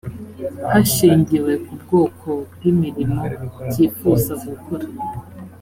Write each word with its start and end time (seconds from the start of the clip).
hashingiwe 0.71 1.51
ku 1.65 1.73
bwoko 1.81 2.29
bw 2.51 2.61
imirimo 2.71 3.21
cyifuza 3.71 4.31
gukora 4.45 4.87